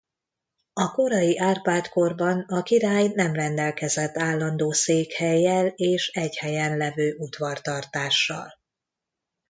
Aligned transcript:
A 0.73 0.87
korai 0.91 1.39
Árpád-korban 1.39 2.39
a 2.39 2.63
király 2.63 3.07
nem 3.13 3.33
rendelkezett 3.33 4.17
állandó 4.17 4.71
székhellyel 4.71 5.65
és 5.67 6.07
egy 6.13 6.37
helyen 6.37 6.77
levő 6.77 7.15
udvartartással. 7.17 8.53